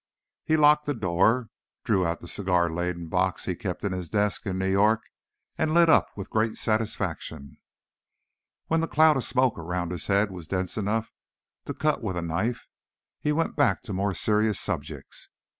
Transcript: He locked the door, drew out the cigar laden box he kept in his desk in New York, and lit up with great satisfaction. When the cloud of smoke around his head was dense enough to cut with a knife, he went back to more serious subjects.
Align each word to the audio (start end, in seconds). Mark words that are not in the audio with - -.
He 0.43 0.57
locked 0.57 0.87
the 0.87 0.95
door, 0.95 1.49
drew 1.83 2.07
out 2.07 2.21
the 2.21 2.27
cigar 2.27 2.71
laden 2.71 3.07
box 3.07 3.45
he 3.45 3.53
kept 3.53 3.83
in 3.85 3.91
his 3.91 4.09
desk 4.09 4.47
in 4.47 4.57
New 4.57 4.71
York, 4.71 5.03
and 5.59 5.75
lit 5.75 5.89
up 5.89 6.07
with 6.17 6.31
great 6.31 6.55
satisfaction. 6.55 7.57
When 8.65 8.79
the 8.81 8.87
cloud 8.87 9.15
of 9.17 9.23
smoke 9.23 9.59
around 9.59 9.91
his 9.91 10.07
head 10.07 10.31
was 10.31 10.47
dense 10.47 10.75
enough 10.75 11.11
to 11.65 11.75
cut 11.75 12.01
with 12.01 12.17
a 12.17 12.23
knife, 12.23 12.65
he 13.19 13.31
went 13.31 13.55
back 13.55 13.83
to 13.83 13.93
more 13.93 14.15
serious 14.15 14.59
subjects. 14.59 15.29